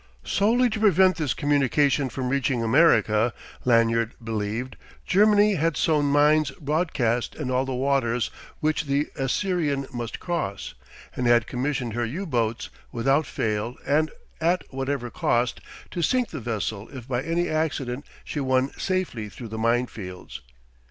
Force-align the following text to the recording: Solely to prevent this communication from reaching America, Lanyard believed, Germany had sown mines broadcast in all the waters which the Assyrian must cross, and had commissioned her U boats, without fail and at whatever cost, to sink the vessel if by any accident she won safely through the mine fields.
Solely 0.23 0.67
to 0.71 0.79
prevent 0.79 1.17
this 1.17 1.35
communication 1.35 2.09
from 2.09 2.29
reaching 2.29 2.63
America, 2.63 3.35
Lanyard 3.65 4.15
believed, 4.23 4.75
Germany 5.05 5.53
had 5.57 5.77
sown 5.77 6.05
mines 6.05 6.49
broadcast 6.59 7.35
in 7.35 7.51
all 7.51 7.65
the 7.65 7.75
waters 7.75 8.31
which 8.61 8.85
the 8.85 9.09
Assyrian 9.15 9.85
must 9.93 10.19
cross, 10.19 10.73
and 11.15 11.27
had 11.27 11.45
commissioned 11.45 11.93
her 11.93 12.03
U 12.03 12.25
boats, 12.25 12.71
without 12.91 13.27
fail 13.27 13.75
and 13.85 14.09
at 14.39 14.63
whatever 14.71 15.11
cost, 15.11 15.61
to 15.91 16.01
sink 16.01 16.29
the 16.29 16.39
vessel 16.39 16.89
if 16.89 17.07
by 17.07 17.21
any 17.21 17.47
accident 17.47 18.03
she 18.23 18.39
won 18.39 18.71
safely 18.79 19.29
through 19.29 19.49
the 19.49 19.57
mine 19.59 19.85
fields. 19.85 20.41